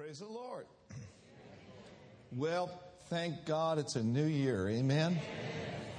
[0.00, 0.64] Praise the Lord.
[2.34, 2.70] Well,
[3.10, 4.66] thank God it's a new year.
[4.66, 5.18] Amen.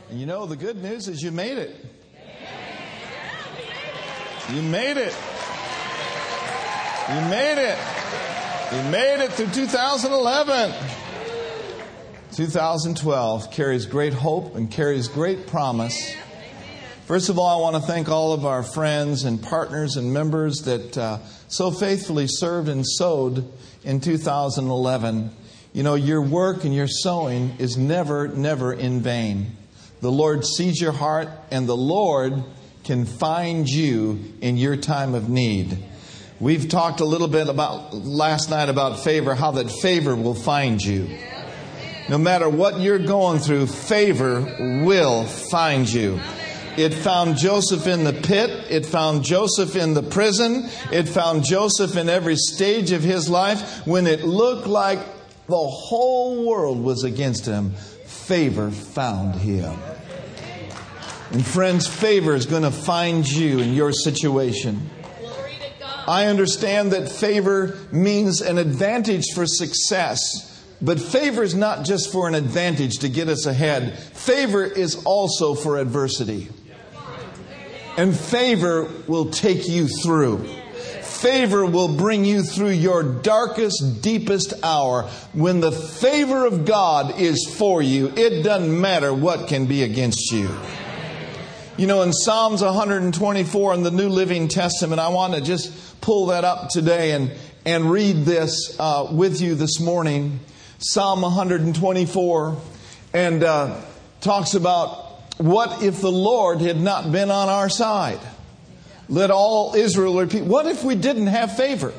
[0.10, 1.76] And you know, the good news is you made it.
[4.50, 5.16] You made it.
[7.10, 7.78] You made it.
[8.74, 10.74] You made it through 2011.
[12.32, 16.16] 2012 carries great hope and carries great promise.
[17.12, 20.60] First of all, I want to thank all of our friends and partners and members
[20.60, 21.18] that uh,
[21.50, 23.52] so faithfully served and sowed
[23.84, 25.30] in 2011.
[25.74, 29.58] You know, your work and your sowing is never, never in vain.
[30.00, 32.46] The Lord sees your heart, and the Lord
[32.86, 35.84] can find you in your time of need.
[36.40, 40.82] We've talked a little bit about last night about favor, how that favor will find
[40.82, 41.10] you.
[42.08, 44.40] No matter what you're going through, favor
[44.86, 46.18] will find you.
[46.78, 48.50] It found Joseph in the pit.
[48.70, 50.70] It found Joseph in the prison.
[50.92, 55.00] It found Joseph in every stage of his life when it looked like
[55.48, 57.72] the whole world was against him.
[58.06, 59.78] Favor found him.
[61.32, 64.90] And friends, favor is going to find you in your situation.
[66.08, 70.48] I understand that favor means an advantage for success.
[70.82, 73.98] But favor is not just for an advantage to get us ahead.
[73.98, 76.50] Favor is also for adversity.
[77.98, 80.48] And favor will take you through.
[81.02, 85.04] Favor will bring you through your darkest, deepest hour.
[85.34, 90.32] When the favor of God is for you, it doesn't matter what can be against
[90.32, 90.50] you.
[91.78, 96.28] You know, in Psalms 124 in the New Living Testament, I want to just pull
[96.28, 97.32] that up today and,
[97.66, 100.40] and read this uh, with you this morning.
[100.80, 102.58] Psalm 124,
[103.14, 103.80] and uh,
[104.22, 105.11] talks about
[105.44, 108.20] what if the Lord had not been on our side?
[109.10, 110.44] Let all Israel repeat.
[110.44, 111.94] What if we didn't have favor?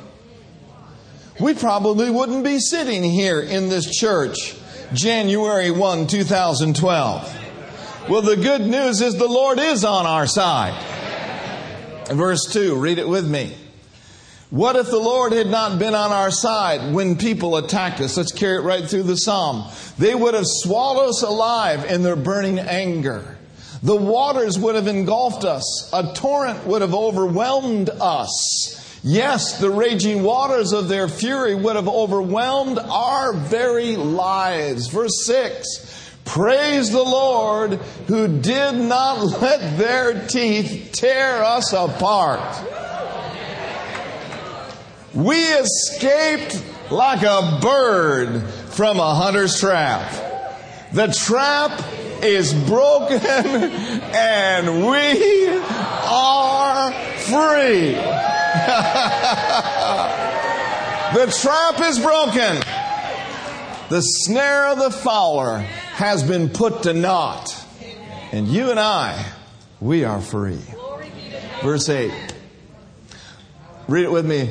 [1.41, 4.55] We probably wouldn't be sitting here in this church
[4.93, 8.09] January 1, 2012.
[8.09, 10.81] Well, the good news is the Lord is on our side.
[12.09, 13.55] Verse 2, read it with me.
[14.53, 18.19] What if the Lord had not been on our side when people attacked us?
[18.19, 19.65] Let's carry it right through the psalm.
[19.97, 23.39] They would have swallowed us alive in their burning anger.
[23.83, 25.89] The waters would have engulfed us.
[25.95, 29.01] A torrent would have overwhelmed us.
[29.03, 34.89] Yes, the raging waters of their fury would have overwhelmed our very lives.
[34.89, 37.77] Verse 6 Praise the Lord
[38.07, 42.82] who did not let their teeth tear us apart.
[45.15, 48.43] We escaped like a bird
[48.75, 50.11] from a hunter's trap.
[50.93, 51.83] The trap
[52.23, 57.93] is broken and we are free.
[61.13, 62.63] the trap is broken.
[63.91, 67.55] The snare of the fowler has been put to naught.
[68.33, 69.27] And you and I,
[69.81, 70.61] we are free.
[71.63, 72.11] Verse 8.
[73.89, 74.51] Read it with me.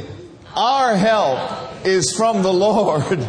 [0.56, 3.20] Our help is from the Lord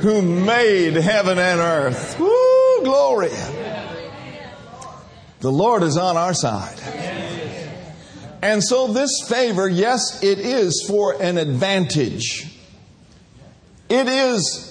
[0.00, 2.18] who made heaven and earth.
[2.20, 3.30] Woo, glory.
[5.40, 6.78] The Lord is on our side.
[8.42, 12.54] And so this favor, yes, it is for an advantage.
[13.88, 14.64] It is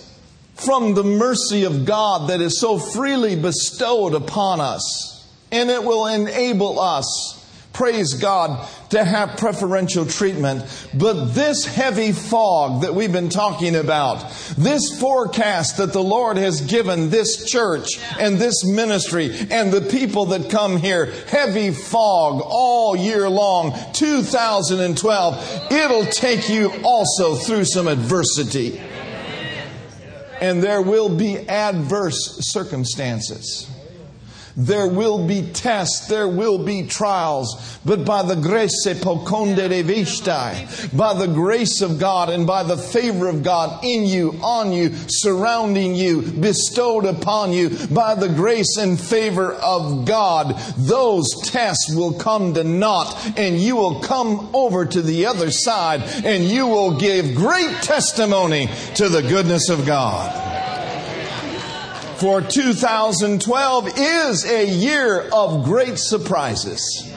[0.56, 5.28] from the mercy of God that is so freely bestowed upon us.
[5.52, 7.38] And it will enable us
[7.78, 10.64] praise God, to have preferential treatment.
[10.94, 16.62] But this heavy fog that we've been talking about, this forecast that the Lord has
[16.62, 17.88] given this church
[18.20, 25.72] and this ministry and the people that come here, heavy fog all year long, 2012,
[25.72, 28.82] it'll take you also through some adversity.
[30.40, 33.68] And there will be adverse circumstances.
[34.60, 38.84] There will be tests, there will be trials, but by the grace
[40.94, 44.96] by the grace of God and by the favor of God in you, on you,
[45.08, 52.14] surrounding you, bestowed upon you, by the grace and favor of God, those tests will
[52.14, 56.98] come to naught and you will come over to the other side and you will
[56.98, 60.57] give great testimony to the goodness of God
[62.20, 67.14] for 2012 is a year of great surprises.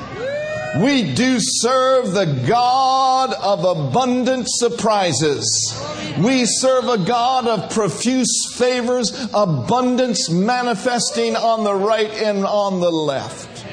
[0.83, 5.75] We do serve the God of abundant surprises.
[6.23, 12.91] We serve a God of profuse favors, abundance manifesting on the right and on the
[12.91, 13.67] left.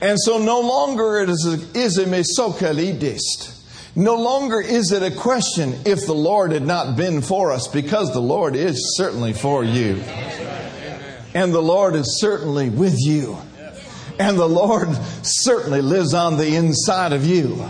[0.00, 3.52] And so no longer it is is a mesokalidist.
[3.94, 8.12] No longer is it a question if the Lord had not been for us, because
[8.12, 9.96] the Lord is certainly for you.
[11.34, 13.38] And the Lord is certainly with you.
[14.18, 14.88] And the Lord
[15.22, 17.68] certainly lives on the inside of you.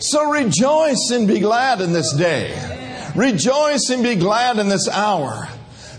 [0.00, 3.12] So rejoice and be glad in this day.
[3.14, 5.48] Rejoice and be glad in this hour.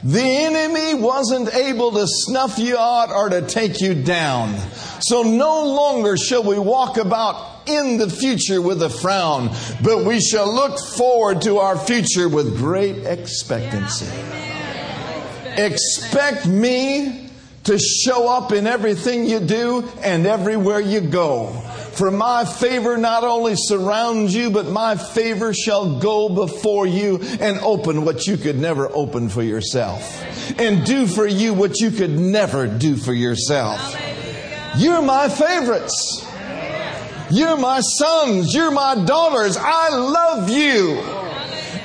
[0.03, 4.57] The enemy wasn't able to snuff you out or to take you down.
[4.99, 9.49] So no longer shall we walk about in the future with a frown,
[9.81, 14.11] but we shall look forward to our future with great expectancy.
[15.55, 17.22] Expect me
[17.63, 21.51] to show up in everything you do and everywhere you go.
[21.93, 27.59] For my favor not only surrounds you, but my favor shall go before you and
[27.59, 30.01] open what you could never open for yourself.
[30.59, 33.95] And do for you what you could never do for yourself.
[34.75, 36.27] You're my favorites.
[37.29, 38.53] You're my sons.
[38.53, 39.55] You're my daughters.
[39.57, 41.12] I love you.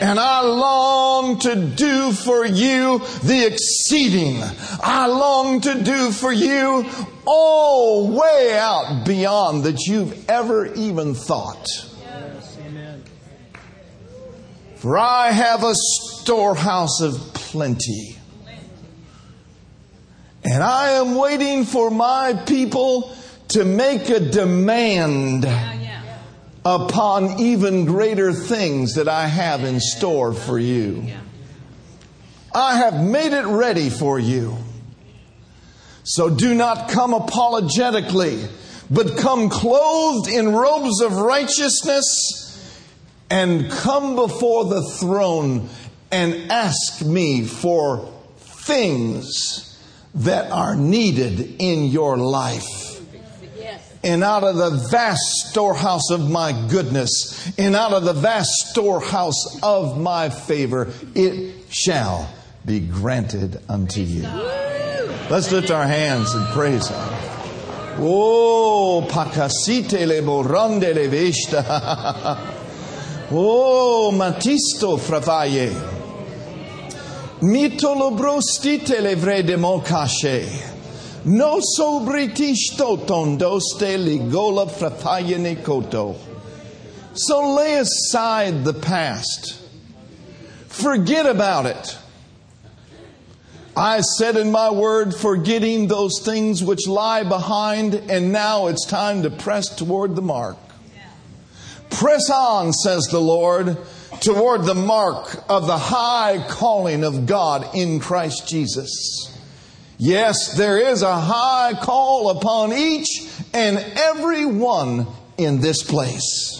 [0.01, 4.41] And I long to do for you the exceeding.
[4.81, 6.87] I long to do for you
[7.27, 11.67] all way out beyond that you've ever even thought.
[14.77, 18.19] For I have a storehouse of plenty
[20.51, 23.15] and I am waiting for my people
[23.49, 25.45] to make a demand
[26.69, 31.11] upon even greater things that I have in store for you.
[32.55, 34.55] I have made it ready for you.
[36.05, 38.45] So do not come apologetically,
[38.91, 42.85] but come clothed in robes of righteousness
[43.31, 45.71] and come before the throne
[46.11, 49.83] and ask me for things
[50.17, 52.88] that are needed in your life.
[54.09, 55.21] And out of the vast
[55.51, 62.27] storehouse of my goodness, and out of the vast storehouse of my favor, it shall
[62.65, 64.23] be granted unto you.
[65.29, 66.97] Let's lift our hands and praise Him.
[68.01, 72.55] Oh, pakasite le borande le vesta.
[73.31, 75.69] Oh, matisto fravaye.
[77.43, 80.78] Mitolobrostite levrede mokashe.
[81.29, 86.17] No sobritisto tondoste ligola frapayene koto.
[87.13, 89.61] So lay aside the past.
[90.69, 91.99] Forget about it.
[93.77, 99.23] I said in my word, forgetting those things which lie behind, and now it's time
[99.25, 100.57] to press toward the mark.
[101.91, 103.77] Press on, says the Lord
[104.21, 109.38] toward the mark of the high calling of God in Christ Jesus.
[109.99, 113.09] Yes, there is a high call upon each
[113.53, 116.55] and every one in this place.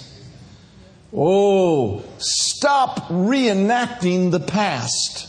[1.15, 5.29] Oh, stop reenacting the past.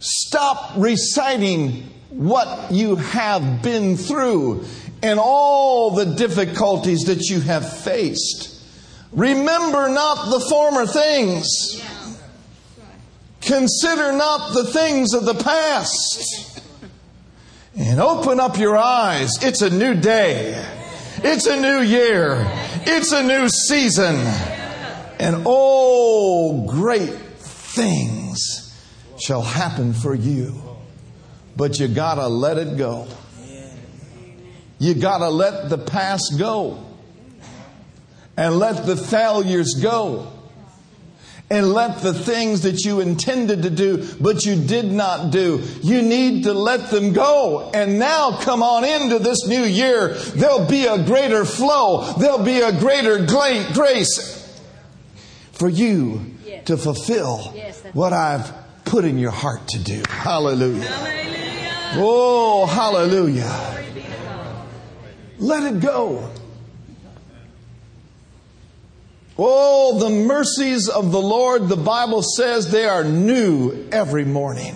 [0.00, 4.64] Stop reciting what you have been through
[5.02, 8.54] and all the difficulties that you have faced.
[9.12, 11.82] Remember not the former things.
[13.42, 16.47] Consider not the things of the past.
[17.78, 19.30] And open up your eyes.
[19.40, 20.64] It's a new day.
[21.18, 22.44] It's a new year.
[22.84, 24.16] It's a new season.
[25.20, 28.76] And oh, great things
[29.20, 30.60] shall happen for you.
[31.56, 33.06] But you gotta let it go.
[34.80, 36.84] You gotta let the past go
[38.36, 40.32] and let the failures go.
[41.50, 46.02] And let the things that you intended to do, but you did not do, you
[46.02, 47.70] need to let them go.
[47.72, 50.08] And now come on into this new year.
[50.08, 52.12] There'll be a greater flow.
[52.18, 54.38] There'll be a greater grace
[55.52, 56.66] for you yes.
[56.66, 58.52] to fulfill yes, what I've
[58.84, 60.02] put in your heart to do.
[60.08, 60.82] Hallelujah.
[60.82, 61.92] hallelujah.
[61.96, 63.84] Oh, hallelujah.
[65.38, 66.30] Let it go.
[69.40, 74.74] Oh, the mercies of the Lord, the Bible says they are new every morning.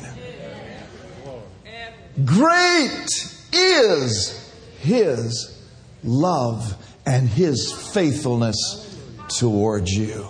[2.25, 3.09] Great
[3.53, 5.61] is His
[6.05, 8.97] love and His faithfulness
[9.39, 10.29] towards you.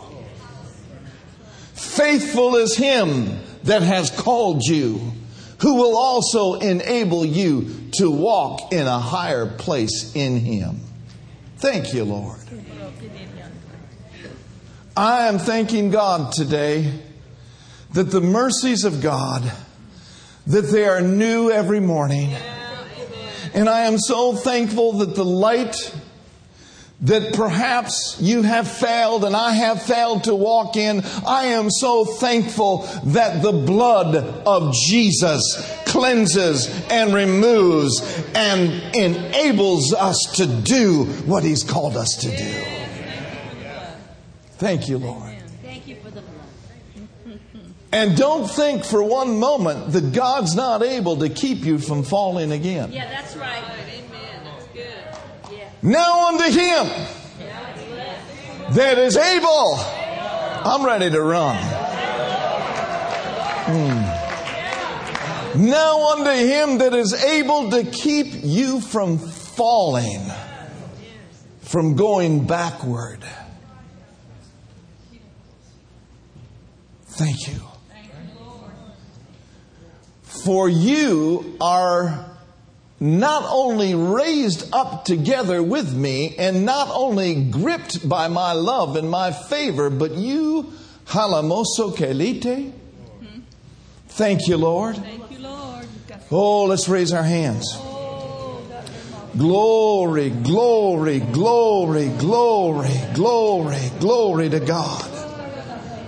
[1.75, 5.13] Faithful is Him that has called you,
[5.61, 10.81] who will also enable you to walk in a higher place in Him.
[11.59, 12.39] Thank you, Lord.
[14.97, 16.93] I am thanking God today
[17.93, 19.51] that the mercies of God
[20.47, 22.35] that they are new every morning.
[23.55, 25.95] And I am so thankful that the light
[27.03, 32.05] that perhaps you have failed and I have failed to walk in, I am so
[32.05, 34.15] thankful that the blood
[34.47, 38.01] of Jesus cleanses and removes
[38.35, 42.72] and enables us to do what He's called us to do.
[44.63, 45.35] Thank you, Lord.
[45.61, 47.39] Thank you for the blood.
[47.93, 52.53] and don't think for one moment that God's not able to keep you from falling
[52.53, 52.93] again.
[52.93, 53.61] Yeah, that's right.
[53.61, 54.45] Amen.
[54.45, 54.87] That's good.
[55.51, 55.69] Yeah.
[55.83, 56.87] Now unto Him
[58.75, 59.75] that is able.
[59.81, 61.57] I'm ready to run.
[63.67, 64.23] Hmm.
[65.61, 70.23] Now unto Him that is able to keep you from falling,
[71.63, 73.25] from going backward.
[77.23, 77.61] Thank you.
[80.25, 82.29] For you are
[82.99, 89.09] not only raised up together with me and not only gripped by my love and
[89.09, 90.73] my favor, but you,
[91.07, 92.73] halamoso kelite.
[94.09, 94.97] Thank you, Lord.
[94.97, 95.87] Thank you, Lord.
[96.33, 97.73] Oh, let's raise our hands.
[99.39, 105.12] Glory, glory, glory, glory, glory, glory to God.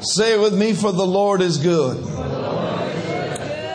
[0.05, 2.05] Say it with me, for the Lord is good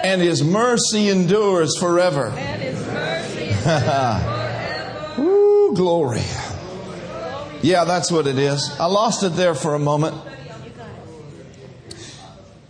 [0.04, 2.28] and his mercy endures forever.
[2.28, 3.62] And his mercy
[5.22, 6.24] Ooh, glory.
[7.62, 8.70] Yeah, that's what it is.
[8.80, 10.16] I lost it there for a moment.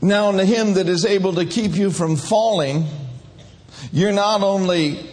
[0.01, 2.85] Now, unto him that is able to keep you from falling,
[3.91, 5.07] you're not only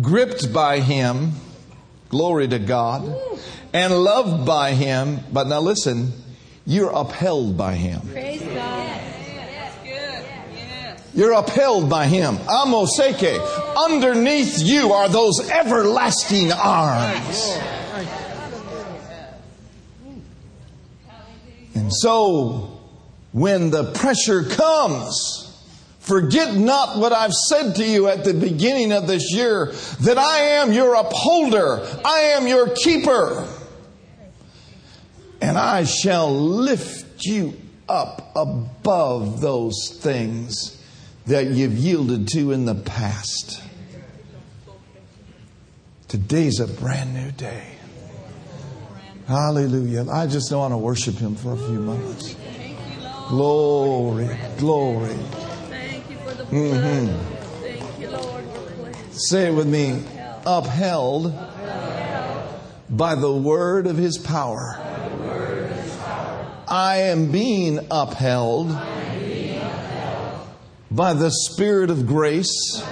[0.00, 1.32] gripped by him,
[2.08, 3.14] glory to God,
[3.72, 6.12] and loved by him, but now listen,
[6.66, 8.00] you're upheld by him.
[8.12, 8.54] Praise God.
[8.54, 9.84] That's.
[9.84, 11.10] Yes.
[11.14, 12.36] You're upheld by him.
[12.36, 13.38] Amoseke.
[13.76, 17.58] Underneath you are those everlasting arms.
[21.74, 22.80] And so,
[23.32, 25.44] when the pressure comes,
[25.98, 30.38] forget not what I've said to you at the beginning of this year that I
[30.60, 33.46] am your upholder, I am your keeper,
[35.44, 37.52] and I shall lift you
[37.86, 40.82] up above those things
[41.26, 43.62] that you've yielded to in the past.
[46.08, 47.62] Today's a brand new day.
[49.28, 50.06] Hallelujah.
[50.10, 52.36] I just want to worship Him for a few moments.
[53.28, 55.18] Glory, glory.
[56.50, 57.08] Mhm.
[58.10, 58.44] Lord.
[59.12, 60.04] Say it with me
[60.46, 61.34] upheld
[62.88, 64.83] by the word of His power.
[66.74, 68.76] I am being upheld
[70.90, 72.82] by the Spirit of grace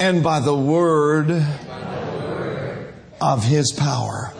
[0.00, 1.30] and by the word
[3.20, 4.32] of His power.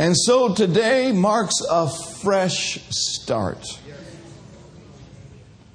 [0.00, 3.64] And so today marks a fresh start,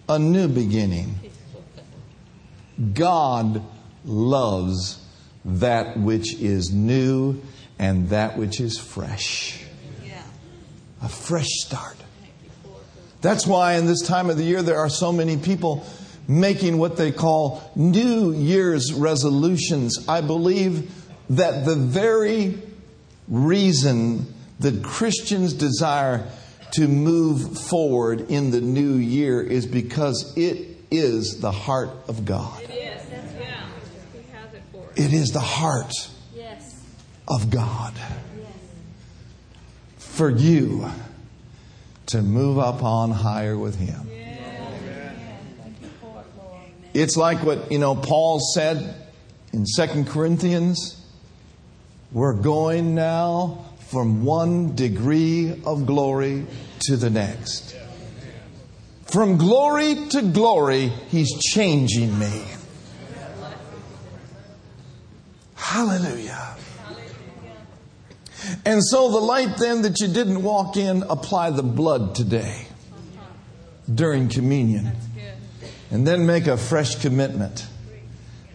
[0.09, 1.17] a new beginning.
[2.93, 3.63] God
[4.03, 5.06] loves
[5.47, 7.41] that which is new
[7.79, 9.63] and that which is fresh.
[10.05, 10.21] Yeah.
[11.01, 11.95] A fresh start.
[13.21, 15.85] That's why in this time of the year there are so many people
[16.27, 20.05] making what they call New Year's resolutions.
[20.07, 20.93] I believe
[21.29, 22.61] that the very
[23.27, 26.27] reason that Christians desire
[26.71, 32.61] to move forward in the new year is because it is the heart of God.
[32.69, 33.65] Yes, that's yeah.
[34.13, 34.53] He has
[34.97, 35.13] it for us.
[35.13, 35.93] It is the heart
[36.35, 36.75] Yes.
[37.27, 37.93] of God
[39.97, 40.89] for you
[42.07, 44.09] to move up on higher with Him.
[46.93, 48.95] It's like what, you know, Paul said
[49.53, 50.99] in Second Corinthians.
[52.11, 56.47] We're going now from one degree of glory
[56.87, 57.75] to the next.
[59.05, 62.43] From glory to glory, He's changing me.
[65.77, 66.55] Hallelujah.
[68.65, 72.65] And so the light then that you didn't walk in, apply the blood today
[73.93, 74.91] during communion.
[75.91, 77.67] And then make a fresh commitment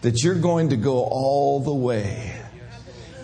[0.01, 2.37] that you're going to go all the way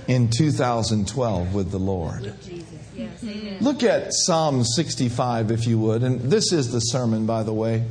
[0.07, 2.33] in 2012 with the Lord.
[3.59, 6.03] Look at Psalm 65, if you would.
[6.03, 7.83] And this is the sermon, by the way.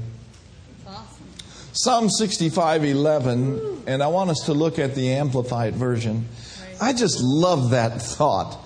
[1.80, 3.84] Psalm 65, 11.
[3.86, 6.26] And I want us to look at the Amplified version.
[6.80, 8.58] I just love that thought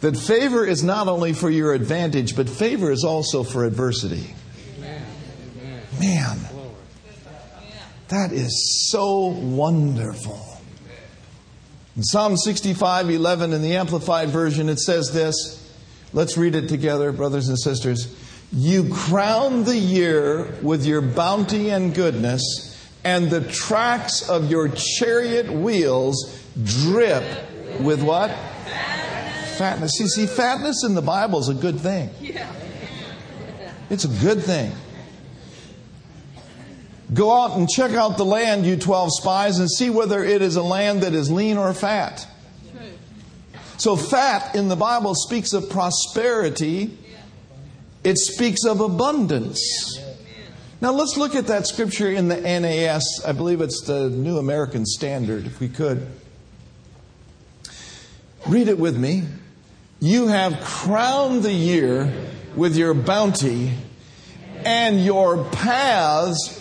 [0.00, 4.34] that favor is not only for your advantage, but favor is also for adversity.
[6.00, 6.38] Man,
[8.08, 10.40] that is so wonderful.
[11.96, 15.60] In Psalm 65, 11, in the Amplified Version, it says this.
[16.14, 18.23] Let's read it together, brothers and sisters.
[18.52, 22.70] You crown the year with your bounty and goodness,
[23.04, 27.24] and the tracks of your chariot wheels drip
[27.80, 28.30] with what?
[29.58, 29.92] Fatness.
[29.92, 32.10] See, see, fatness in the Bible is a good thing.
[32.20, 32.52] Yeah.
[33.90, 34.72] It's a good thing.
[37.12, 40.56] Go out and check out the land, you 12 spies, and see whether it is
[40.56, 42.26] a land that is lean or fat.
[42.72, 42.80] True.
[43.76, 46.98] So, fat in the Bible speaks of prosperity,
[48.04, 49.98] it speaks of abundance.
[50.80, 53.02] Now, let's look at that scripture in the NAS.
[53.26, 56.06] I believe it's the New American Standard, if we could.
[58.46, 59.22] Read it with me.
[60.00, 62.12] You have crowned the year
[62.54, 63.72] with your bounty,
[64.64, 66.60] and your paths.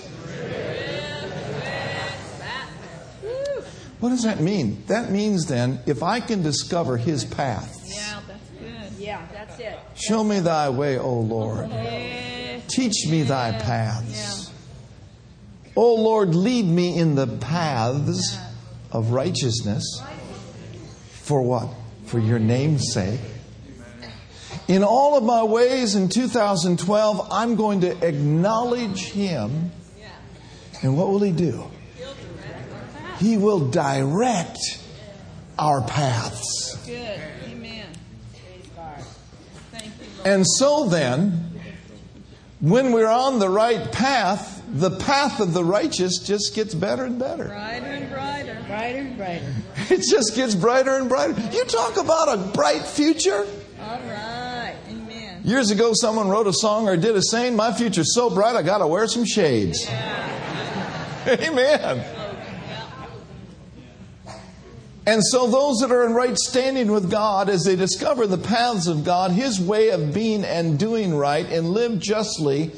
[4.00, 4.84] What does that mean?
[4.88, 7.80] That means then, if I can discover his path,
[9.04, 9.64] Yeah, that's good.
[9.64, 10.06] Yeah, that's it.
[10.08, 11.70] show me thy way, O Lord.
[12.68, 14.52] Teach me thy paths.
[15.76, 18.38] O Lord, lead me in the paths
[18.92, 19.84] of righteousness.
[21.10, 21.70] For what?
[22.06, 23.20] For your name's sake.
[24.68, 29.72] In all of my ways in 2012, I'm going to acknowledge him.
[30.82, 31.70] And what will he do?
[33.20, 34.58] He will direct
[35.58, 36.78] our paths.
[40.26, 41.52] And so then,
[42.60, 47.20] when we're on the right path, the path of the righteous just gets better and
[47.20, 47.46] better.
[47.46, 48.64] Brighter and brighter.
[48.68, 49.54] Brighter and brighter.
[49.90, 51.36] It just gets brighter and brighter.
[51.52, 53.46] You talk about a bright future.
[53.82, 54.76] All right.
[54.90, 55.42] Amen.
[55.44, 58.64] Years ago, someone wrote a song or did a saying, My future's so bright, I
[58.64, 59.86] got to wear some shades.
[61.28, 62.23] Amen.
[65.06, 68.88] And so, those that are in right standing with God, as they discover the paths
[68.88, 72.72] of God, His way of being and doing right, and live justly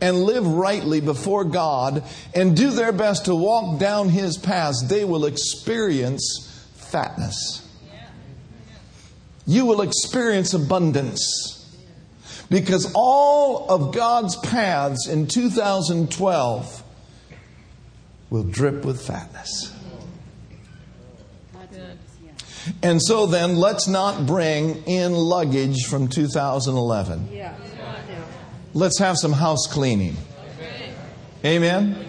[0.00, 2.02] and live rightly before God,
[2.34, 7.62] and do their best to walk down His paths, they will experience fatness.
[9.46, 11.52] You will experience abundance.
[12.48, 16.82] Because all of God's paths in 2012
[18.30, 19.75] will drip with fatness.
[22.82, 27.28] And so then, let's not bring in luggage from 2011.
[27.32, 27.54] Yeah.
[28.74, 30.16] Let's have some house cleaning.
[31.44, 32.04] Amen?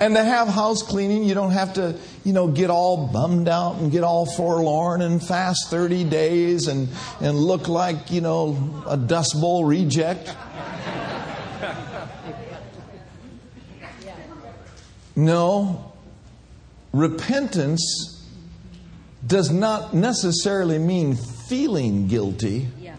[0.00, 3.76] And to have house cleaning, you don't have to, you know, get all bummed out
[3.76, 6.88] and get all forlorn and fast 30 days and,
[7.20, 10.34] and look like, you know, a Dust Bowl reject.
[15.16, 15.92] No.
[16.92, 18.17] Repentance
[19.28, 22.66] does not necessarily mean feeling guilty.
[22.80, 22.96] Yeah.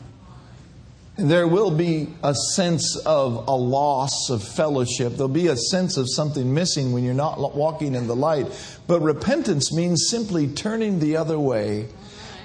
[1.17, 5.13] There will be a sense of a loss of fellowship.
[5.13, 8.47] There'll be a sense of something missing when you're not walking in the light.
[8.87, 11.89] But repentance means simply turning the other way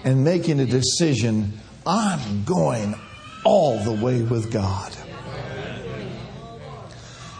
[0.02, 1.52] and making a decision
[1.86, 2.94] I'm going
[3.44, 4.96] all the way with God.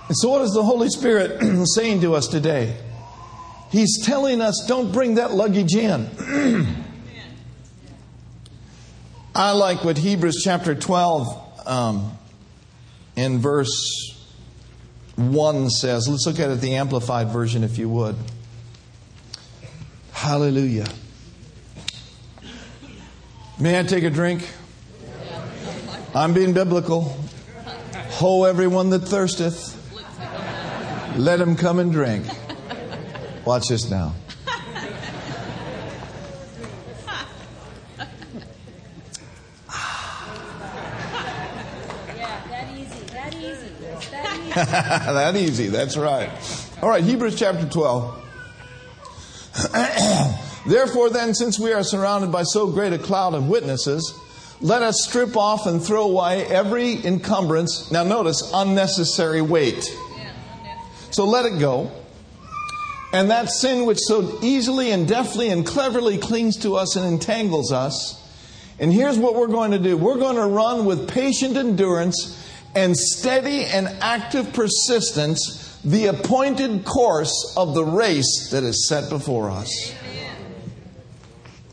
[0.07, 1.41] And so, what is the Holy Spirit
[1.75, 2.77] saying to us today?
[3.75, 6.07] He's telling us don't bring that luggage in.
[9.35, 12.17] I like what Hebrews chapter 12 um,
[13.17, 14.17] in verse
[15.17, 16.07] 1 says.
[16.09, 18.15] Let's look at it, the Amplified Version, if you would.
[20.13, 20.87] Hallelujah.
[23.59, 24.49] May I take a drink?
[26.15, 27.17] I'm being biblical.
[27.93, 29.75] Ho, everyone that thirsteth,
[31.17, 32.25] let him come and drink.
[33.45, 34.15] Watch this now.
[42.17, 43.05] Yeah, that easy.
[43.07, 43.67] That easy.
[43.83, 44.51] It's that easy.
[44.55, 46.31] that easy, that's right.
[46.81, 48.23] All right, Hebrews chapter 12.
[50.67, 54.19] Therefore, then, since we are surrounded by so great a cloud of witnesses,
[54.63, 57.91] let us strip off and throw away every encumbrance.
[57.91, 59.85] Now, notice unnecessary weight.
[61.11, 61.93] So let it go.
[63.15, 67.71] And that sin which so easily and deftly and cleverly clings to us and entangles
[67.71, 68.21] us,
[68.81, 72.97] And here's what we're going to do we're going to run with patient endurance and
[72.97, 79.95] steady and active persistence the appointed course of the race that is set before us.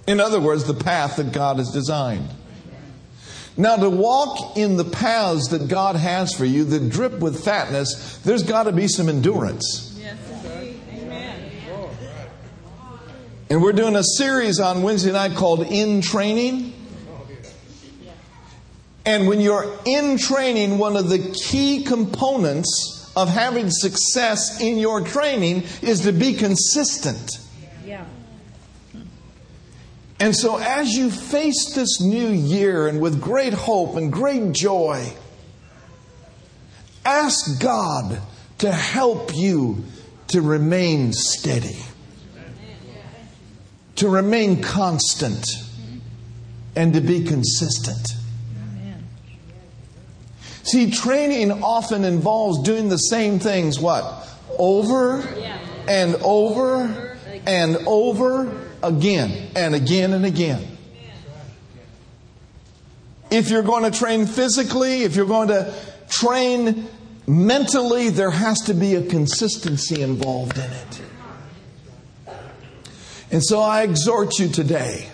[0.05, 2.29] In other words, the path that God has designed.
[3.57, 8.19] Now, to walk in the paths that God has for you that drip with fatness,
[8.19, 9.97] there's got to be some endurance.
[9.99, 10.79] Yes, indeed.
[10.93, 11.51] Amen.
[13.51, 16.73] And we're doing a series on Wednesday night called In Training.
[19.05, 25.01] And when you're in training, one of the key components of having success in your
[25.01, 27.39] training is to be consistent.
[27.85, 28.05] Yeah.
[30.21, 35.11] And so, as you face this new year and with great hope and great joy,
[37.03, 38.17] ask God
[38.59, 39.83] to help you
[40.27, 41.83] to remain steady,
[44.01, 45.45] to remain constant,
[46.75, 48.15] and to be consistent.
[50.63, 54.27] See, training often involves doing the same things, what?
[54.57, 55.21] Over
[55.87, 60.65] and over and over again and again and again.
[63.29, 65.75] If you're going to train physically, if you're going to
[66.09, 66.87] train
[67.27, 71.00] mentally, there has to be a consistency involved in it.
[73.31, 75.07] And so I exhort you today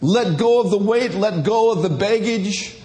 [0.00, 2.76] let go of the weight, let go of the baggage.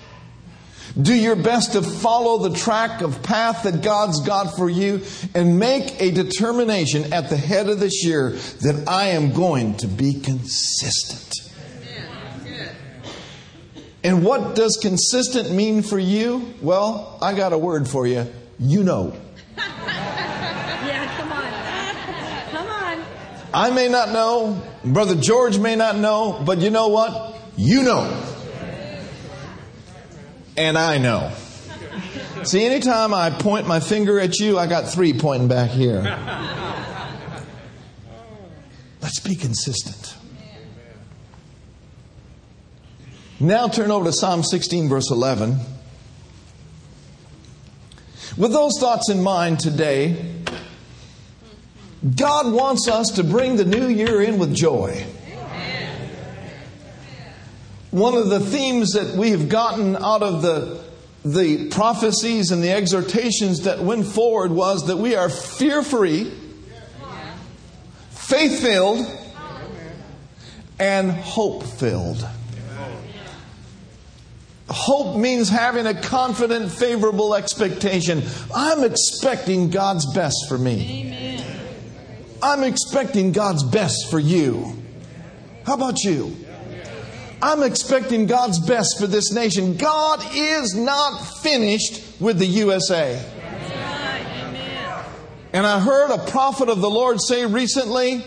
[1.00, 5.02] Do your best to follow the track of path that God's got for you
[5.34, 9.88] and make a determination at the head of this year that I am going to
[9.88, 11.32] be consistent.
[14.04, 16.54] And what does consistent mean for you?
[16.62, 18.26] Well, I got a word for you.
[18.60, 19.16] You know.
[19.56, 21.44] Yeah, come on.
[22.52, 23.06] Come on.
[23.54, 27.38] I may not know, Brother George may not know, but you know what?
[27.58, 28.24] You know.
[30.56, 31.32] And I know.
[32.44, 36.02] See, anytime I point my finger at you, I got three pointing back here.
[39.02, 40.16] Let's be consistent.
[43.40, 45.58] Now turn over to Psalm 16, verse 11.
[48.38, 50.36] With those thoughts in mind today,
[52.04, 55.06] God wants us to bring the new year in with joy.
[57.92, 60.82] One of the themes that we have gotten out of the,
[61.26, 66.32] the prophecies and the exhortations that went forward was that we are fear free,
[68.10, 69.06] faith filled,
[70.80, 72.26] and hope filled.
[74.70, 78.24] Hope means having a confident, favorable expectation.
[78.56, 81.44] I'm expecting God's best for me.
[82.42, 84.76] I'm expecting God's best for you.
[85.66, 86.36] How about you?
[87.42, 89.78] I'm expecting God's best for this nation.
[89.78, 93.24] God is not finished with the USA.
[95.54, 98.24] And I heard a prophet of the Lord say recently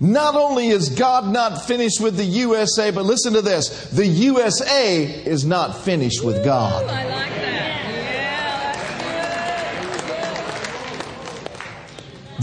[0.00, 5.04] not only is God not finished with the USA, but listen to this the USA
[5.04, 6.84] is not finished with God.
[6.84, 7.53] I like that.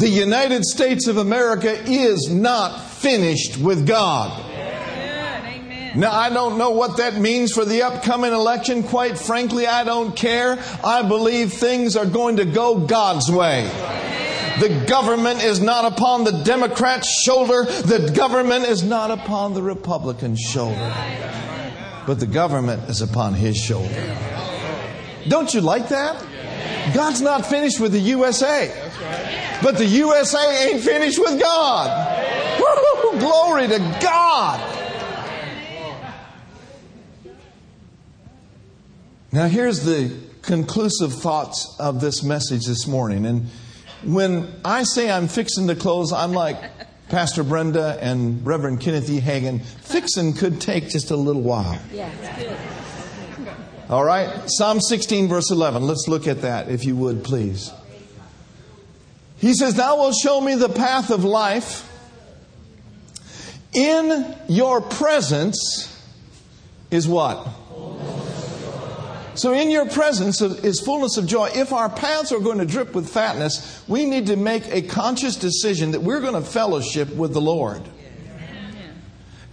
[0.02, 4.32] The United States of America is not finished with God.
[4.50, 5.64] that's good.
[5.64, 6.00] Amen.
[6.00, 8.82] Now, I don't know what that means for the upcoming election.
[8.82, 10.58] Quite frankly, I don't care.
[10.84, 13.70] I believe things are going to go God's way.
[14.60, 17.66] The government is not upon the Democrat's shoulder.
[17.66, 20.96] The government is not upon the Republican's shoulder.
[22.08, 24.18] But the government is upon his shoulder.
[25.28, 26.26] Don't you like that?
[26.94, 28.72] God's not finished with the USA.
[29.62, 32.60] But the USA ain't finished with God.
[32.60, 34.78] Woo-hoo, glory to God.
[39.32, 43.26] Now, here's the conclusive thoughts of this message this morning.
[43.26, 43.46] And
[44.04, 46.58] when I say I'm fixing to close, I'm like
[47.08, 49.22] Pastor Brenda and Reverend Kenneth E.
[49.22, 49.62] Hagin.
[49.62, 51.80] Fixing could take just a little while.
[51.94, 52.81] Yeah.
[53.92, 54.30] All right?
[54.48, 55.86] Psalm 16, verse 11.
[55.86, 57.72] Let's look at that, if you would, please.
[59.38, 61.90] He says, Thou wilt show me the path of life.
[63.74, 65.88] In your presence
[66.90, 67.46] is what?
[69.34, 71.50] So, in your presence is fullness of joy.
[71.54, 75.36] If our paths are going to drip with fatness, we need to make a conscious
[75.36, 77.82] decision that we're going to fellowship with the Lord.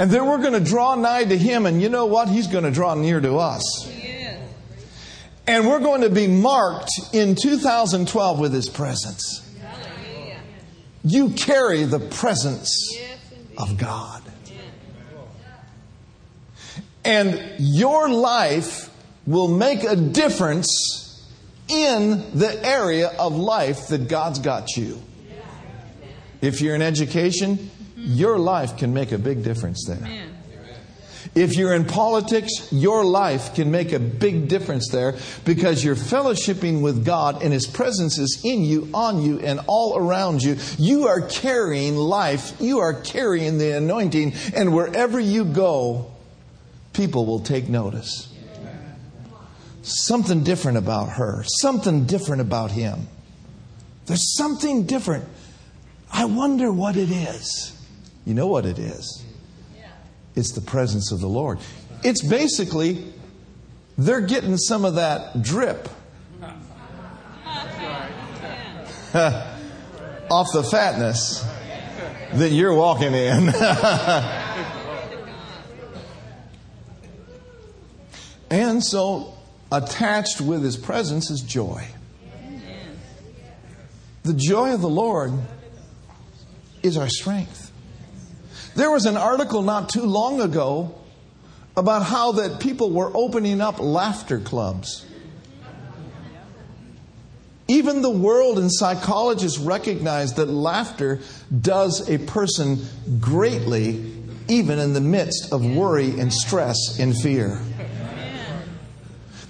[0.00, 2.28] And then we're going to draw nigh to Him, and you know what?
[2.28, 3.97] He's going to draw near to us.
[5.48, 9.44] And we're going to be marked in 2012 with His presence.
[11.02, 12.94] You carry the presence
[13.56, 14.22] of God.
[17.02, 18.90] And your life
[19.26, 21.26] will make a difference
[21.68, 25.02] in the area of life that God's got you.
[26.42, 30.27] If you're in education, your life can make a big difference there.
[31.38, 36.82] If you're in politics, your life can make a big difference there because you're fellowshipping
[36.82, 40.56] with God and His presence is in you, on you, and all around you.
[40.78, 42.54] You are carrying life.
[42.58, 44.34] You are carrying the anointing.
[44.52, 46.10] And wherever you go,
[46.92, 48.34] people will take notice.
[49.82, 53.06] Something different about her, something different about him.
[54.06, 55.24] There's something different.
[56.12, 57.80] I wonder what it is.
[58.26, 59.24] You know what it is?
[60.38, 61.58] It's the presence of the Lord.
[62.04, 63.12] It's basically,
[63.96, 65.88] they're getting some of that drip
[70.30, 71.44] off the fatness
[72.34, 73.48] that you're walking in.
[78.50, 79.34] and so,
[79.72, 81.84] attached with his presence is joy.
[84.22, 85.32] The joy of the Lord
[86.84, 87.67] is our strength.
[88.78, 90.94] There was an article not too long ago
[91.76, 95.04] about how that people were opening up laughter clubs.
[97.66, 101.18] Even the world and psychologists recognize that laughter
[101.60, 102.86] does a person
[103.18, 104.14] greatly,
[104.46, 107.60] even in the midst of worry and stress and fear.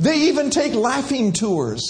[0.00, 1.82] They even take laughing tours.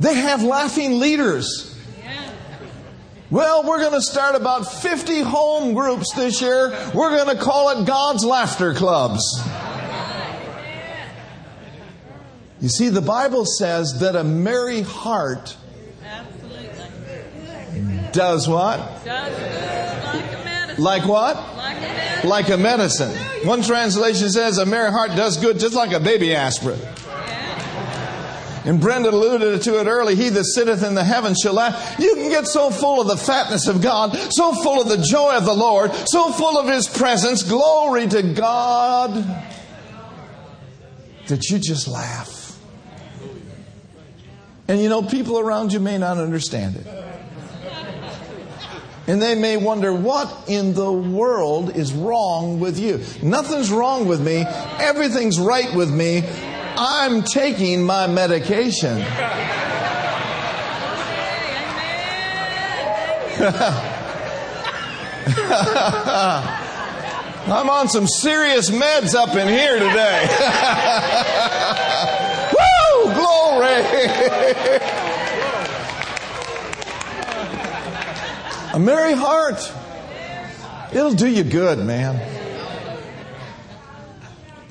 [0.00, 1.75] They have laughing leaders.
[3.28, 6.70] Well, we're going to start about 50 home groups this year.
[6.94, 9.22] We're going to call it God's Laughter Clubs.
[12.60, 15.56] You see, the Bible says that a merry heart
[18.12, 19.04] does what?
[19.04, 21.36] Does like what?
[21.56, 22.24] Like.
[22.24, 23.14] Like a medicine.
[23.46, 26.78] One translation says a merry heart does good just like a baby aspirin.
[28.66, 30.16] And Brenda alluded to it early.
[30.16, 31.98] He that sitteth in the heavens shall laugh.
[32.00, 35.36] You can get so full of the fatness of God, so full of the joy
[35.36, 37.44] of the Lord, so full of His presence.
[37.44, 39.14] Glory to God.
[41.28, 42.58] That you just laugh.
[44.66, 46.86] And you know, people around you may not understand it.
[49.08, 53.00] And they may wonder, what in the world is wrong with you?
[53.22, 54.44] Nothing's wrong with me.
[54.80, 56.24] Everything's right with me.
[56.78, 59.00] I'm taking my medication.
[67.48, 70.26] I'm on some serious meds up in here today.
[72.52, 73.14] Woo!
[73.14, 73.82] Glory!
[78.72, 79.72] A merry heart.
[80.92, 82.35] It'll do you good, man.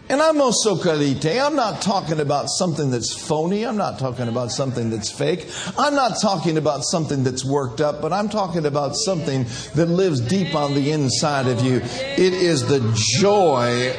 [0.08, 1.42] And I'm no socarite.
[1.42, 3.66] I'm not talking about something that's phony.
[3.66, 5.50] I'm not talking about something that's fake.
[5.80, 10.22] I'm not talking about something that's worked up, but I'm talking about something that lives
[10.22, 11.78] deep on the inside of you.
[11.78, 12.82] It is the
[13.20, 13.96] joy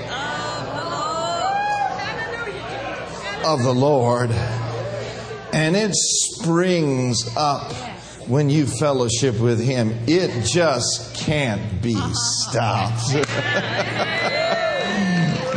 [3.44, 4.30] of the Lord.
[5.52, 7.72] And it springs up
[8.28, 9.92] when you fellowship with Him.
[10.06, 13.12] It just can't be stopped.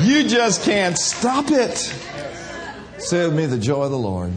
[0.09, 1.77] you just can't stop it.
[2.97, 4.33] Say with me, the joy of the Lord.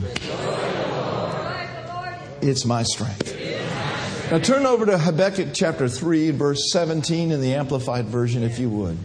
[2.43, 3.39] It's my strength.
[4.31, 8.69] Now turn over to Habakkuk chapter 3, verse 17 in the Amplified Version, if you
[8.69, 8.99] would.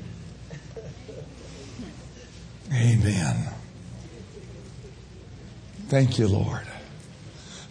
[2.74, 3.50] Amen.
[5.88, 6.68] Thank you, Lord.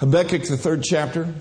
[0.00, 1.34] Habakkuk, the third chapter.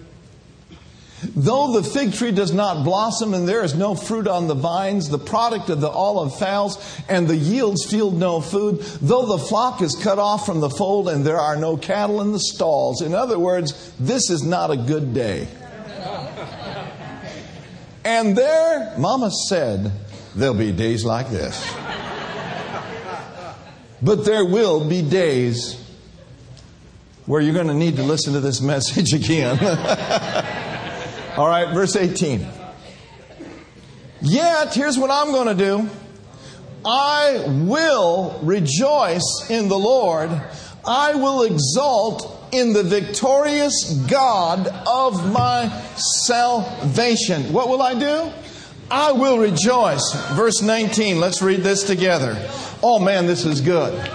[1.36, 5.10] Though the fig tree does not blossom and there is no fruit on the vines,
[5.10, 9.82] the product of the olive fails, and the yields yield no food, though the flock
[9.82, 13.02] is cut off from the fold and there are no cattle in the stalls.
[13.02, 15.48] In other words, this is not a good day.
[18.04, 19.92] And there, Mama said,
[20.36, 21.76] there'll be days like this.
[24.02, 25.82] But there will be days
[27.26, 29.58] where you're going to need to listen to this message again.
[31.38, 32.48] All right, verse 18.
[34.22, 35.90] Yet, here's what I'm going to do
[36.86, 40.30] I will rejoice in the Lord,
[40.86, 45.68] I will exult in the victorious God of my
[45.98, 47.52] salvation.
[47.52, 48.32] What will I do?
[48.90, 50.14] I will rejoice.
[50.36, 52.38] Verse 19, let's read this together.
[52.82, 54.10] Oh man, this is good.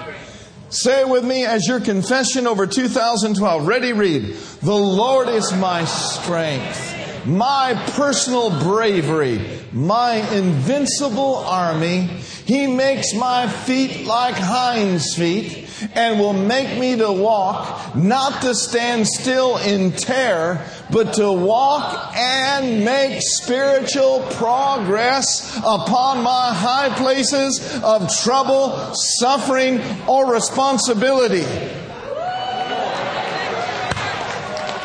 [0.70, 3.66] Say it with me as your confession over 2012.
[3.66, 4.36] Ready, read.
[4.62, 9.40] The Lord is my strength my personal bravery,
[9.72, 12.08] my invincible army.
[12.44, 18.54] He makes my feet like hinds feet and will make me to walk, not to
[18.54, 27.80] stand still in terror, but to walk and make spiritual progress upon my high places
[27.82, 31.44] of trouble, suffering, or responsibility.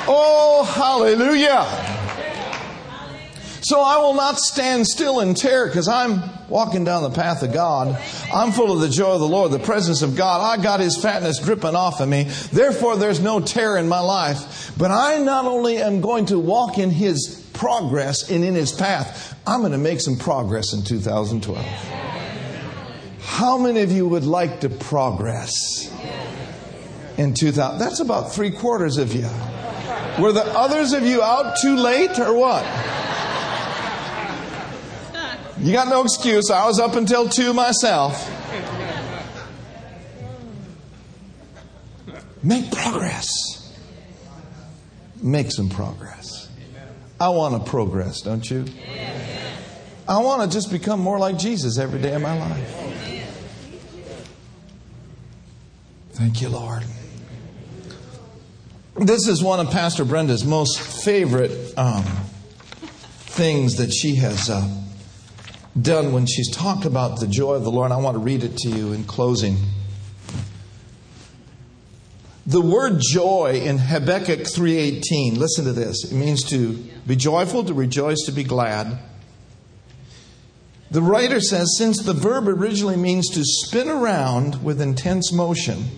[0.08, 1.85] Oh, hallelujah.
[3.66, 7.52] So I will not stand still in terror because I'm walking down the path of
[7.52, 8.00] God.
[8.32, 10.40] I'm full of the joy of the Lord, the presence of God.
[10.40, 12.26] I got His fatness dripping off of me.
[12.54, 14.72] Therefore, there's no terror in my life.
[14.78, 19.36] But I not only am going to walk in His progress and in His path,
[19.48, 21.66] I'm going to make some progress in 2012.
[23.22, 25.92] How many of you would like to progress
[27.18, 27.80] in 2000?
[27.80, 29.28] That's about three quarters of you.
[30.22, 32.64] Were the others of you out too late or what?
[35.66, 36.52] You got no excuse.
[36.52, 38.30] I was up until 2 myself.
[42.44, 43.26] Make progress.
[45.24, 46.52] Make some progress.
[47.20, 48.66] I want to progress, don't you?
[50.08, 53.26] I want to just become more like Jesus every day of my life.
[56.12, 56.84] Thank you, Lord.
[58.98, 62.04] This is one of Pastor Brenda's most favorite um,
[63.10, 64.84] things that she has uh,
[65.80, 67.92] done when she's talked about the joy of the Lord.
[67.92, 69.58] I want to read it to you in closing.
[72.48, 76.06] The word joy in Habakkuk 3:18, listen to this.
[76.06, 79.00] It means to be joyful, to rejoice, to be glad.
[80.92, 85.90] The writer says since the verb originally means to spin around with intense motion.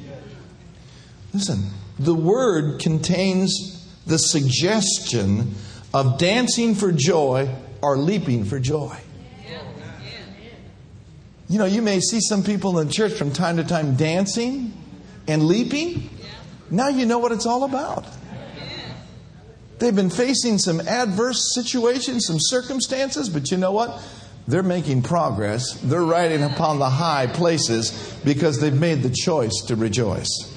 [1.33, 1.65] Listen,
[1.99, 5.53] the word contains the suggestion
[5.93, 8.97] of dancing for joy or leaping for joy.
[11.49, 14.73] You know, you may see some people in the church from time to time dancing
[15.27, 16.09] and leaping.
[16.69, 18.05] Now you know what it's all about.
[19.79, 24.01] They've been facing some adverse situations, some circumstances, but you know what?
[24.47, 25.73] They're making progress.
[25.81, 27.91] They're riding upon the high places
[28.25, 30.56] because they've made the choice to rejoice.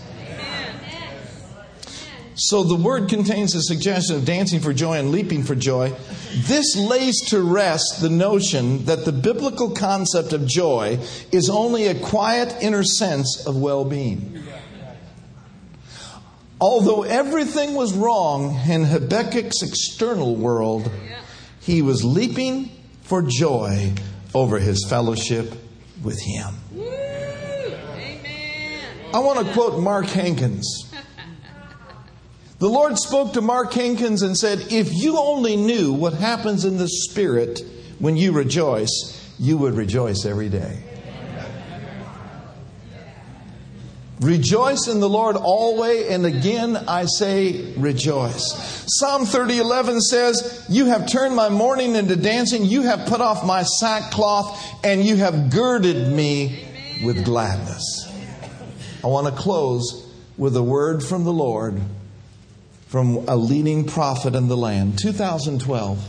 [2.42, 5.92] So the word contains a suggestion of dancing for joy and leaping for joy.
[6.34, 10.98] This lays to rest the notion that the biblical concept of joy
[11.32, 14.42] is only a quiet inner sense of well being.
[16.58, 20.90] Although everything was wrong in Habakkuk's external world,
[21.60, 22.70] he was leaping
[23.02, 23.92] for joy
[24.34, 25.52] over his fellowship
[26.02, 26.54] with him.
[29.12, 30.89] I want to quote Mark Hankins.
[32.60, 36.76] The Lord spoke to Mark Hankins and said, If you only knew what happens in
[36.76, 37.62] the Spirit
[37.98, 38.90] when you rejoice,
[39.38, 40.82] you would rejoice every day.
[44.20, 48.84] Rejoice in the Lord always, and again I say rejoice.
[48.98, 53.62] Psalm 30:11 says, "You have turned my mourning into dancing; you have put off my
[53.62, 56.62] sackcloth, and you have girded me
[57.02, 57.82] with gladness."
[59.02, 60.02] I want to close
[60.36, 61.80] with a word from the Lord
[62.90, 64.98] from a leading prophet in the land.
[65.00, 66.04] 2012.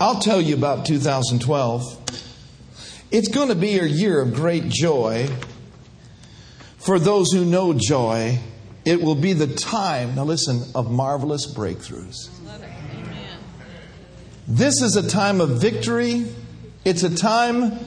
[0.00, 1.82] I'll tell you about 2012.
[3.10, 5.28] It's going to be a year of great joy
[6.88, 8.38] for those who know joy,
[8.86, 12.30] it will be the time, now listen, of marvelous breakthroughs.
[14.46, 16.24] This is a time of victory.
[16.86, 17.78] It's a time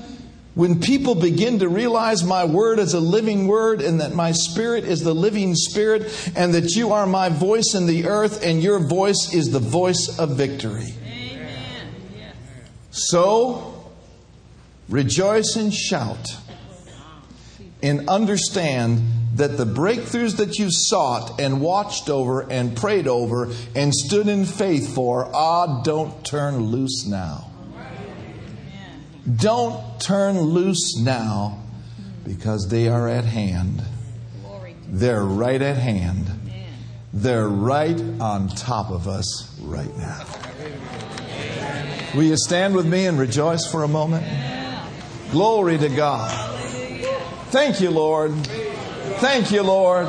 [0.54, 4.84] when people begin to realize my word is a living word and that my spirit
[4.84, 8.80] is the living spirit and that you are my voice in the earth and your
[8.80, 10.94] voice is the voice of victory.
[12.92, 13.90] So,
[14.90, 16.36] rejoice and shout
[17.82, 19.02] and understand
[19.36, 24.46] that the breakthroughs that you sought and watched over and prayed over and stood in
[24.46, 27.51] faith for, ah, don't turn loose now.
[29.36, 31.62] Don't turn loose now
[32.26, 33.84] because they are at hand.
[34.88, 36.32] They're right at hand.
[37.14, 40.26] They're right on top of us right now.
[42.16, 44.26] Will you stand with me and rejoice for a moment?
[45.32, 46.32] Glory to God.
[47.52, 48.34] Thank you, Lord.
[49.20, 50.08] Thank you, Lord.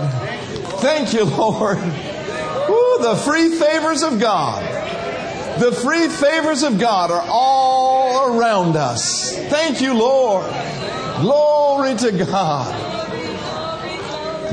[0.81, 1.79] Thank you, Lord.
[1.79, 4.63] Ooh, the free favors of God.
[5.61, 7.82] The free favors of God are all
[8.23, 9.37] around us.
[9.49, 10.51] Thank you, Lord.
[11.21, 12.93] Glory to God.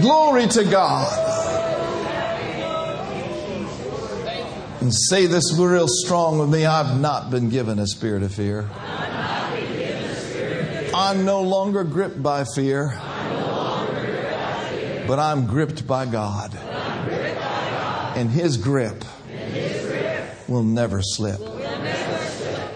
[0.01, 1.25] Glory to God.
[4.81, 8.69] And say this real strong with me I've not been given a spirit of fear.
[10.93, 12.93] I'm no longer gripped by fear,
[15.07, 16.55] but I'm gripped by God.
[18.15, 19.03] And His grip
[20.47, 21.58] will never slip.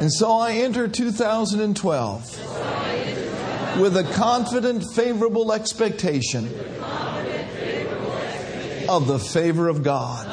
[0.04, 6.49] And so I enter 2012 with a confident, favorable expectation
[8.89, 10.28] of the favor of God.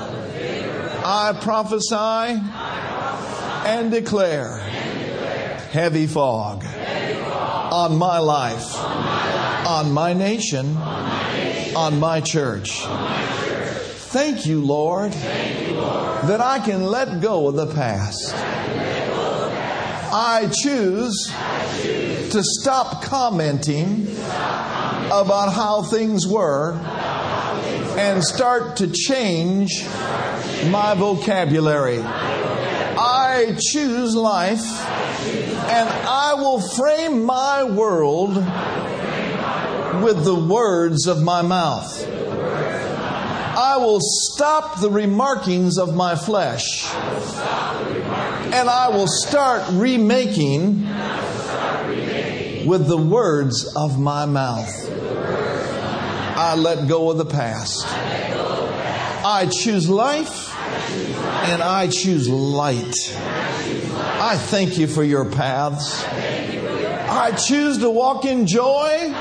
[1.05, 2.43] I prophesy
[3.69, 4.59] and declare
[5.71, 10.77] heavy fog on my life, on my nation,
[11.77, 12.73] on my church.
[14.11, 18.35] Thank you, Lord, that I can let go of the past.
[20.13, 21.33] I choose
[22.33, 24.09] to stop commenting
[25.07, 26.73] about how things were
[27.97, 29.85] and start to change
[30.69, 32.01] my vocabulary.
[32.01, 34.65] I choose life
[35.71, 38.35] and I will frame my world
[40.03, 42.20] with the words of my mouth.
[43.71, 50.83] I will stop the remarkings of my flesh and I will start remaking
[52.67, 54.75] with the words of my mouth.
[56.37, 57.85] I let go of the past.
[59.25, 60.53] I choose life
[61.45, 62.97] and I choose light.
[63.15, 66.05] I thank you for your paths.
[66.09, 69.15] I choose to walk in joy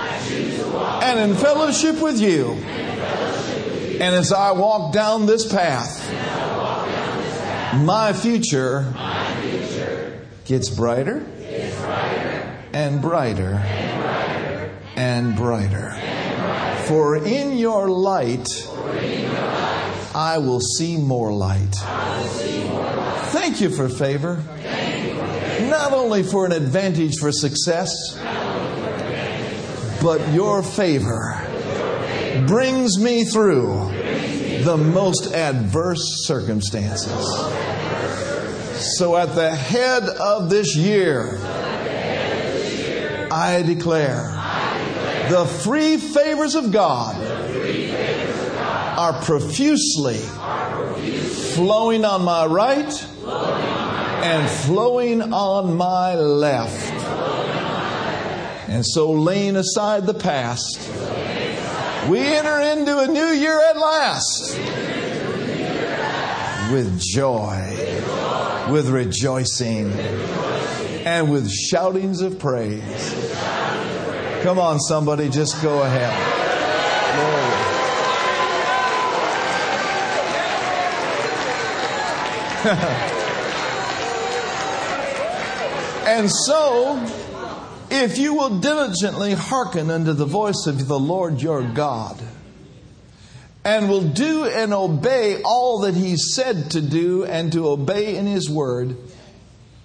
[1.04, 2.58] and in fellowship with you.
[4.00, 6.10] And as I walk down this path,
[7.84, 8.94] my future
[10.46, 11.18] gets brighter
[12.72, 13.56] and brighter
[14.96, 15.92] and brighter.
[16.88, 18.48] For in your light,
[20.16, 21.76] I will see more light.
[23.32, 24.42] Thank you for favor.
[25.70, 27.92] Not only for an advantage for success,
[30.02, 31.49] but your favor
[32.48, 33.90] brings me through
[34.64, 37.12] the most adverse circumstances.
[38.98, 41.40] So at the head of this year,
[43.32, 44.36] I declare
[45.30, 47.16] the free favors of God
[48.98, 50.18] are profusely
[51.56, 56.94] flowing on my right and flowing on my left.
[58.70, 60.80] And so, laying aside the past,
[62.10, 64.58] we enter into a new year at last
[66.72, 67.72] with joy,
[68.72, 69.92] with rejoicing,
[71.06, 73.32] and with shoutings of praise.
[74.42, 76.38] Come on, somebody, just go ahead.
[86.08, 86.98] and so,
[87.92, 92.22] if you will diligently hearken unto the voice of the Lord your God,
[93.66, 98.26] and will do and obey all that He said to do and to obey in
[98.26, 98.96] His word,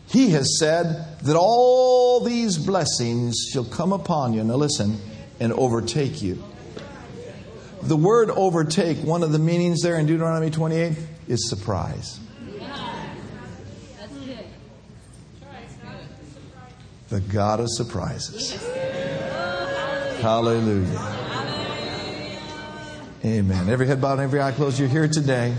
[0.08, 4.44] He has said that all these blessings shall come upon you.
[4.44, 4.98] Now listen,
[5.40, 6.42] and overtake you.
[7.82, 10.96] The word overtake, one of the meanings there in Deuteronomy 28
[11.28, 12.18] is surprise.
[17.08, 18.52] The God of surprises.
[20.20, 21.24] Hallelujah.
[23.24, 23.68] Amen.
[23.68, 24.78] Every head bowed, every eye closed.
[24.78, 25.54] You're here today.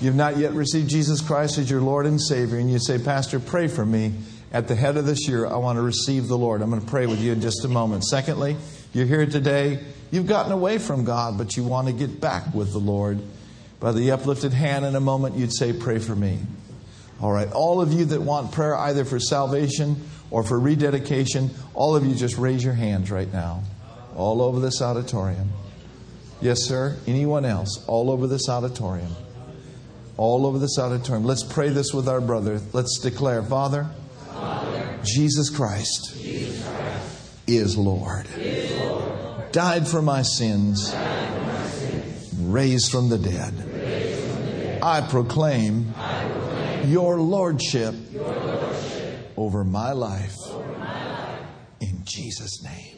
[0.00, 3.40] You've not yet received Jesus Christ as your Lord and Savior, and you say, Pastor,
[3.40, 4.12] pray for me.
[4.52, 6.62] At the head of this year, I want to receive the Lord.
[6.62, 8.04] I'm going to pray with you in just a moment.
[8.04, 8.56] Secondly,
[8.94, 9.80] you're here today.
[10.10, 13.18] You've gotten away from God, but you want to get back with the Lord.
[13.80, 16.38] By the uplifted hand in a moment, you'd say, Pray for me.
[17.20, 17.50] All right.
[17.52, 19.96] All of you that want prayer either for salvation
[20.30, 23.62] or for rededication, all of you just raise your hands right now.
[24.16, 25.50] All over this auditorium.
[26.40, 26.96] Yes, sir.
[27.06, 27.84] Anyone else?
[27.86, 29.14] All over this auditorium.
[30.16, 31.24] All over this auditorium.
[31.24, 32.60] Let's pray this with our brother.
[32.72, 33.88] Let's declare, Father,
[34.32, 38.26] Father Jesus, Christ Jesus Christ is Lord.
[38.36, 39.52] is Lord.
[39.52, 42.34] Died for my sins, Died for my sins.
[42.34, 43.54] raised from the dead.
[43.72, 44.82] Raised from the dead.
[44.82, 48.67] I proclaim, I proclaim your lordship, your lordship
[49.38, 50.36] over my life.
[50.50, 51.46] over my life.
[51.80, 52.97] In Jesus' name.